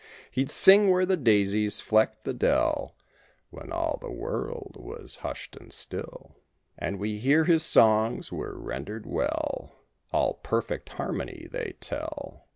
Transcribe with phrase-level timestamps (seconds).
[0.31, 2.95] He'd sing where the daisies flecked the dell:
[3.51, 6.37] When all the world was hushed and still;
[6.75, 9.75] And we hear his songs were rendered well—
[10.11, 12.47] All perfect harmony, they tell.